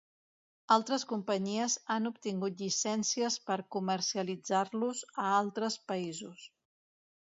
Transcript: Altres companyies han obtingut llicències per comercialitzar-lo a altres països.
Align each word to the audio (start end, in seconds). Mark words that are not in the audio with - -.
Altres 0.75 1.03
companyies 1.09 1.75
han 1.95 2.09
obtingut 2.11 2.63
llicències 2.63 3.37
per 3.51 3.59
comercialitzar-lo 3.77 4.91
a 5.25 5.27
altres 5.41 5.77
països. 5.93 6.49